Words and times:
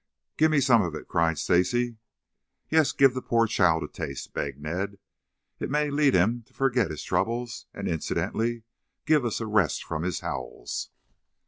"Give 0.35 0.49
me 0.49 0.59
some 0.61 0.81
of 0.81 0.95
it!" 0.95 1.07
cried 1.07 1.37
Stacy. 1.37 1.97
"Yes, 2.69 2.91
give 2.91 3.13
the 3.13 3.21
poor 3.21 3.45
child 3.45 3.83
a 3.83 3.87
taste," 3.87 4.33
begged 4.33 4.59
Ned. 4.59 4.97
"It 5.59 5.69
may 5.69 5.91
lead 5.91 6.15
him 6.15 6.41
to 6.47 6.55
forget 6.55 6.89
his 6.89 7.03
troubles, 7.03 7.67
and 7.71 7.87
incidentally 7.87 8.63
give 9.05 9.23
us 9.25 9.39
a 9.39 9.45
rest 9.45 9.83
from 9.83 10.01
his 10.01 10.21
howls." 10.21 10.89